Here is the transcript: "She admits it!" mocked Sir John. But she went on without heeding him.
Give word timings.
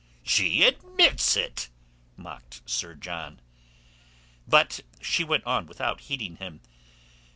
"She 0.23 0.63
admits 0.63 1.37
it!" 1.37 1.69
mocked 2.17 2.63
Sir 2.67 2.95
John. 2.95 3.39
But 4.47 4.79
she 4.99 5.23
went 5.23 5.43
on 5.43 5.67
without 5.67 5.99
heeding 6.01 6.37
him. 6.37 6.61